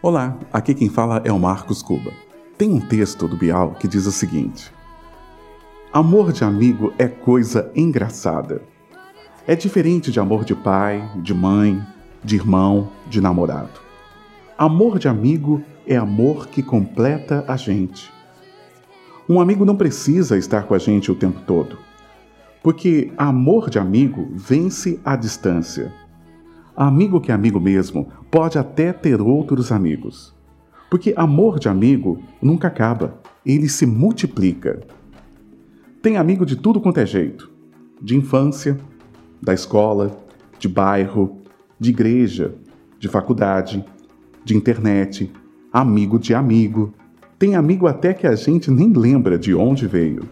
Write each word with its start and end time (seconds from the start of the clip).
Olá, 0.00 0.38
aqui 0.52 0.74
quem 0.74 0.88
fala 0.88 1.20
é 1.24 1.32
o 1.32 1.40
Marcos 1.40 1.82
Cuba. 1.82 2.12
Tem 2.56 2.72
um 2.72 2.78
texto 2.78 3.26
do 3.26 3.36
Bial 3.36 3.72
que 3.72 3.88
diz 3.88 4.06
o 4.06 4.12
seguinte: 4.12 4.72
Amor 5.92 6.30
de 6.30 6.44
amigo 6.44 6.92
é 6.96 7.08
coisa 7.08 7.68
engraçada. 7.74 8.62
É 9.44 9.56
diferente 9.56 10.12
de 10.12 10.20
amor 10.20 10.44
de 10.44 10.54
pai, 10.54 11.10
de 11.16 11.34
mãe, 11.34 11.84
de 12.22 12.36
irmão, 12.36 12.90
de 13.08 13.20
namorado. 13.20 13.80
Amor 14.56 15.00
de 15.00 15.08
amigo 15.08 15.64
é 15.84 15.96
amor 15.96 16.46
que 16.46 16.62
completa 16.62 17.44
a 17.48 17.56
gente. 17.56 18.08
Um 19.28 19.40
amigo 19.40 19.64
não 19.64 19.74
precisa 19.74 20.38
estar 20.38 20.62
com 20.62 20.74
a 20.74 20.78
gente 20.78 21.10
o 21.10 21.16
tempo 21.16 21.40
todo, 21.44 21.76
porque 22.62 23.12
amor 23.16 23.68
de 23.68 23.80
amigo 23.80 24.28
vence 24.30 25.00
a 25.04 25.16
distância. 25.16 25.92
Amigo 26.80 27.20
que 27.20 27.32
é 27.32 27.34
amigo 27.34 27.58
mesmo 27.58 28.06
pode 28.30 28.56
até 28.56 28.92
ter 28.92 29.20
outros 29.20 29.72
amigos. 29.72 30.32
Porque 30.88 31.12
amor 31.16 31.58
de 31.58 31.68
amigo 31.68 32.22
nunca 32.40 32.68
acaba, 32.68 33.20
ele 33.44 33.68
se 33.68 33.84
multiplica. 33.84 34.78
Tem 36.00 36.16
amigo 36.16 36.46
de 36.46 36.54
tudo 36.54 36.80
quanto 36.80 37.00
é 37.00 37.04
jeito: 37.04 37.50
de 38.00 38.16
infância, 38.16 38.78
da 39.42 39.52
escola, 39.52 40.16
de 40.56 40.68
bairro, 40.68 41.38
de 41.80 41.90
igreja, 41.90 42.54
de 42.96 43.08
faculdade, 43.08 43.84
de 44.44 44.56
internet, 44.56 45.32
amigo 45.72 46.16
de 46.16 46.32
amigo. 46.32 46.94
Tem 47.40 47.56
amigo 47.56 47.88
até 47.88 48.14
que 48.14 48.24
a 48.24 48.36
gente 48.36 48.70
nem 48.70 48.92
lembra 48.92 49.36
de 49.36 49.52
onde 49.52 49.88
veio. 49.88 50.28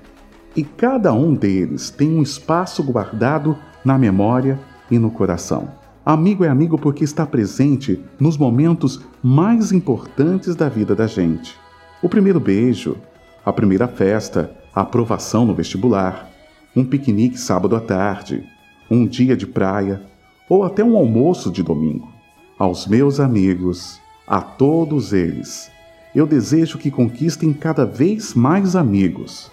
E 0.55 0.63
cada 0.63 1.13
um 1.13 1.35
deles 1.35 1.91
tem 1.91 2.09
um 2.09 2.23
espaço 2.23 2.85
guardado 2.85 3.59
na 3.85 3.99
memória 3.99 4.61
e 4.89 4.97
no 4.97 5.11
coração. 5.11 5.86
Amigo 6.09 6.45
é 6.45 6.49
amigo 6.49 6.79
porque 6.79 7.03
está 7.03 7.27
presente 7.27 8.01
nos 8.21 8.39
momentos 8.39 9.01
mais 9.21 9.73
importantes 9.73 10.55
da 10.55 10.69
vida 10.69 10.95
da 10.95 11.09
gente. 11.09 11.57
O 12.01 12.09
primeiro 12.09 12.39
beijo, 12.39 12.97
a 13.45 13.53
primeira 13.53 13.89
festa, 13.89 14.57
a 14.73 14.83
aprovação 14.83 15.45
no 15.45 15.53
vestibular, 15.53 16.31
um 16.77 16.85
piquenique 16.85 17.37
sábado 17.37 17.75
à 17.75 17.81
tarde, 17.81 18.45
um 18.89 19.05
dia 19.05 19.37
de 19.37 19.49
praia 19.49 20.01
ou 20.49 20.63
até 20.63 20.85
um 20.85 20.97
almoço 20.97 21.51
de 21.51 21.61
domingo. 21.61 22.09
Aos 22.57 22.87
meus 22.87 23.19
amigos, 23.19 24.01
a 24.29 24.41
todos 24.41 25.13
eles, 25.13 25.73
eu 26.15 26.25
desejo 26.25 26.79
que 26.79 26.89
conquistem 26.89 27.53
cada 27.53 27.85
vez 27.85 28.33
mais 28.33 28.77
amigos, 28.77 29.51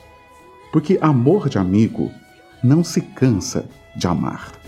porque 0.71 0.99
amor 1.01 1.49
de 1.49 1.57
amigo 1.57 2.11
não 2.63 2.83
se 2.83 3.01
cansa 3.01 3.67
de 3.95 4.05
amar. 4.05 4.62